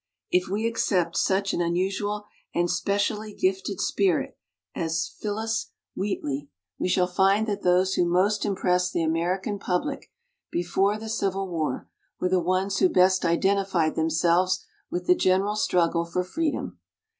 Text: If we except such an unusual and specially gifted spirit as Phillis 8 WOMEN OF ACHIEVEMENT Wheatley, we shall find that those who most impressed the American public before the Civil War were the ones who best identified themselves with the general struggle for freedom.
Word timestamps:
If 0.31 0.47
we 0.47 0.65
except 0.65 1.15
such 1.17 1.53
an 1.53 1.61
unusual 1.61 2.23
and 2.55 2.71
specially 2.71 3.35
gifted 3.35 3.79
spirit 3.79 4.35
as 4.73 5.07
Phillis 5.07 5.67
8 5.67 5.67
WOMEN 5.67 5.67
OF 5.67 5.77
ACHIEVEMENT 5.77 5.77
Wheatley, 5.95 6.49
we 6.79 6.87
shall 6.87 7.05
find 7.05 7.45
that 7.45 7.61
those 7.61 7.93
who 7.93 8.05
most 8.09 8.43
impressed 8.43 8.93
the 8.93 9.03
American 9.03 9.59
public 9.59 10.09
before 10.49 10.97
the 10.97 11.07
Civil 11.07 11.49
War 11.49 11.87
were 12.19 12.29
the 12.29 12.39
ones 12.39 12.79
who 12.79 12.89
best 12.89 13.23
identified 13.23 13.93
themselves 13.93 14.65
with 14.89 15.05
the 15.05 15.13
general 15.13 15.55
struggle 15.55 16.05
for 16.05 16.23
freedom. 16.23 16.79